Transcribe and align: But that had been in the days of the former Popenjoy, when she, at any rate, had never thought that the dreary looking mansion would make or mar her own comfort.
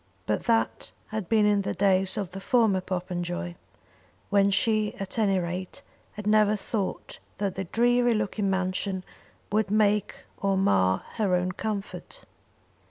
But 0.25 0.45
that 0.45 0.91
had 1.09 1.29
been 1.29 1.45
in 1.45 1.61
the 1.61 1.75
days 1.75 2.17
of 2.17 2.31
the 2.31 2.41
former 2.41 2.81
Popenjoy, 2.81 3.53
when 4.31 4.49
she, 4.49 4.95
at 4.95 5.19
any 5.19 5.37
rate, 5.37 5.83
had 6.13 6.25
never 6.25 6.55
thought 6.55 7.19
that 7.37 7.53
the 7.53 7.65
dreary 7.65 8.15
looking 8.15 8.49
mansion 8.49 9.03
would 9.51 9.69
make 9.69 10.15
or 10.37 10.57
mar 10.57 11.03
her 11.17 11.35
own 11.35 11.51
comfort. 11.51 12.23